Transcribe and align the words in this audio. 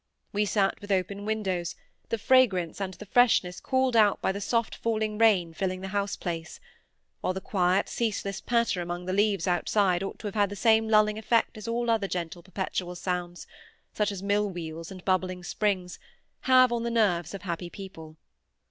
We 0.33 0.45
sate 0.47 0.81
with 0.81 0.91
open 0.91 1.25
windows, 1.25 1.75
the 2.09 2.17
fragrance 2.17 2.81
and 2.81 2.95
the 2.95 3.05
freshness 3.05 3.59
called 3.59 3.95
out 3.95 4.19
by 4.19 4.31
the 4.31 4.41
soft 4.41 4.73
falling 4.73 5.19
rain 5.19 5.53
filling 5.53 5.81
the 5.81 5.89
house 5.89 6.15
place; 6.15 6.59
while 7.19 7.33
the 7.35 7.39
quiet 7.39 7.87
ceaseless 7.87 8.41
patter 8.41 8.81
among 8.81 9.05
the 9.05 9.13
leaves 9.13 9.47
outside 9.47 10.01
ought 10.01 10.17
to 10.17 10.25
have 10.25 10.33
had 10.33 10.49
the 10.49 10.55
same 10.55 10.89
lulling 10.89 11.19
effect 11.19 11.55
as 11.55 11.67
all 11.67 11.87
other 11.91 12.07
gentle 12.07 12.41
perpetual 12.41 12.95
sounds, 12.95 13.45
such 13.93 14.11
as 14.11 14.23
mill 14.23 14.49
wheels 14.49 14.89
and 14.89 15.05
bubbling 15.05 15.43
springs, 15.43 15.99
have 16.39 16.71
on 16.71 16.81
the 16.81 16.89
nerves 16.89 17.35
of 17.35 17.43
happy 17.43 17.69
people. 17.69 18.17